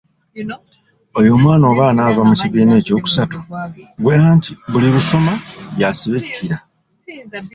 "Oyo 1.17 1.29
omwana 1.37 1.65
oba 1.71 1.83
anaava 1.87 2.21
mu 2.29 2.35
kibiina 2.41 2.73
eky’okusatu, 2.77 3.37
ggwe 3.97 4.13
anti 4.29 4.51
buli 4.71 4.87
lusoma 4.95 5.33
y'asiba 5.79 6.17
ekkira." 6.23 6.57